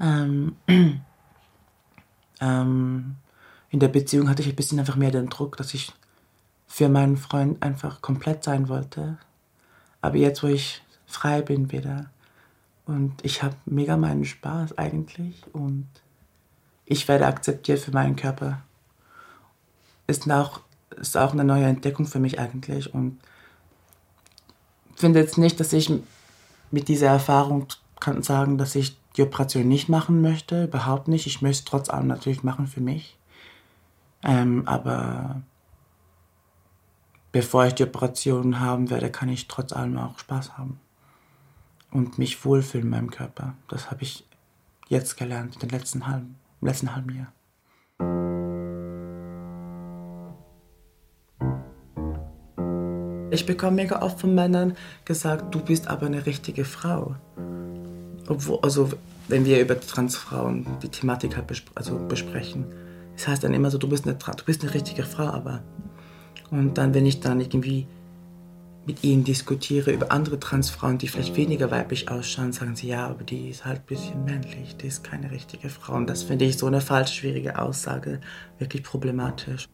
[0.00, 0.56] Ähm,
[2.40, 3.16] ähm,
[3.70, 5.92] in der Beziehung hatte ich ein bisschen einfach mehr den Druck, dass ich
[6.66, 9.18] für meinen Freund einfach komplett sein wollte.
[10.00, 12.10] Aber jetzt, wo ich frei bin wieder
[12.86, 15.88] und ich habe mega meinen Spaß eigentlich und
[16.84, 18.62] ich werde akzeptiert für meinen Körper,
[20.08, 20.60] ist auch,
[20.96, 23.20] ist auch eine neue Entdeckung für mich eigentlich und
[24.96, 25.92] finde jetzt nicht, dass ich
[26.72, 27.68] mit dieser Erfahrung
[28.00, 31.26] kann sagen, dass ich die Operation nicht machen möchte, überhaupt nicht.
[31.26, 33.16] Ich möchte es trotz allem natürlich machen für mich.
[34.22, 35.42] Ähm, aber
[37.32, 40.80] bevor ich die Operation haben werde, kann ich trotz allem auch Spaß haben.
[41.90, 43.54] Und mich wohlfühlen in meinem Körper.
[43.68, 44.26] Das habe ich
[44.88, 47.32] jetzt gelernt, in den letzten halben, im letzten halben Jahr.
[53.30, 54.74] Ich bekomme mega oft von Männern
[55.04, 57.14] gesagt, du bist aber eine richtige Frau.
[58.26, 58.90] Obwohl, also
[59.28, 62.64] wenn wir über Transfrauen die Thematik halt bespr also besprechen,
[63.16, 65.62] das heißt dann immer so, du bist eine, du bist eine richtige Frau, aber
[66.50, 67.86] und dann, wenn ich dann irgendwie
[68.86, 73.22] mit ihnen diskutiere über andere Transfrauen, die vielleicht weniger weiblich ausschauen, sagen sie, ja, aber
[73.22, 75.94] die ist halt ein bisschen männlich, die ist keine richtige Frau.
[75.94, 78.20] Und das finde ich so eine falsch schwierige Aussage,
[78.58, 79.68] wirklich problematisch.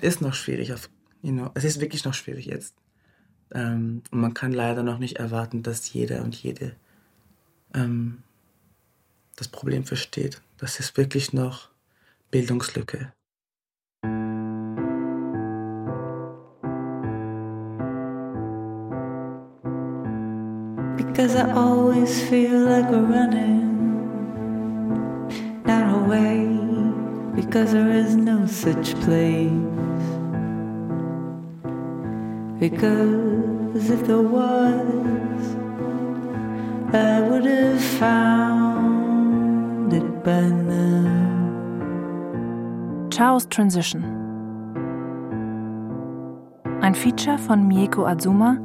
[0.00, 0.88] Ist noch schwierig, auf,
[1.22, 2.74] you know, es ist wirklich noch schwierig jetzt.
[3.52, 6.74] Ähm, und man kann leider noch nicht erwarten, dass jeder und jede
[7.74, 8.22] ähm,
[9.36, 10.40] das Problem versteht.
[10.58, 11.68] Das ist wirklich noch
[12.30, 13.12] Bildungslücke.
[20.96, 23.68] Because I always feel like we're running
[25.66, 26.46] down a way.
[27.34, 29.89] Because there is no such place.
[32.60, 35.56] Because if there was,
[36.92, 39.10] I would have found
[39.94, 41.38] it by now.
[43.10, 44.04] Chaos Transition.
[46.82, 48.58] Ein Feature von Mieko Azuma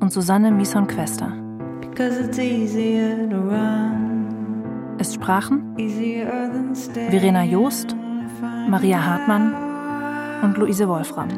[0.00, 1.32] und Susanne Mison-Quester.
[1.80, 4.96] Because it's easier to run.
[4.98, 5.76] Es sprachen.
[7.10, 7.94] Verena Joost,
[8.68, 9.54] Maria Hartmann
[10.42, 11.28] und Luise Wolfram.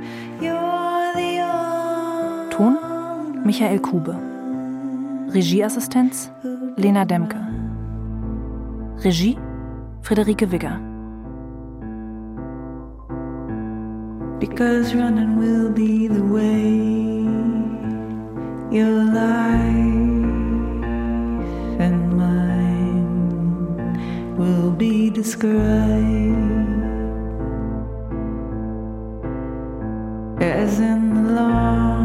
[2.58, 2.74] Ton
[3.44, 4.14] Michael Kube.
[5.32, 6.28] Regieassistenz
[6.76, 7.38] Lena Demke.
[9.04, 9.38] Regie
[10.02, 10.80] Friederike Wigger.
[14.40, 17.22] Because running will be the way
[18.76, 20.18] your life
[21.78, 23.06] and mine
[24.36, 25.54] will be described
[30.40, 31.97] as in the run,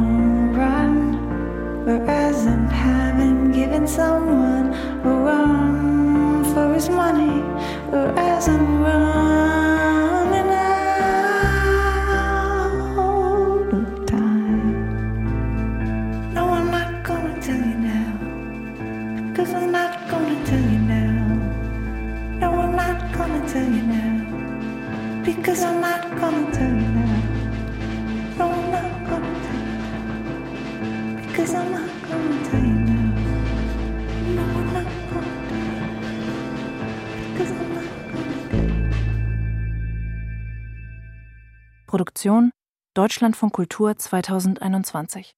[1.85, 4.73] or as in having given someone
[5.03, 7.43] a run for his money,
[7.91, 10.93] or as in running out
[13.73, 14.73] of time.
[16.33, 18.13] No, I'm not gonna tell you now,
[19.35, 21.37] cause I'm not gonna tell you now.
[22.39, 26.72] No, I'm not gonna tell you now, because I'm not gonna tell you
[42.23, 42.51] Produktion
[42.93, 45.33] Deutschlandfunk Kultur 2021.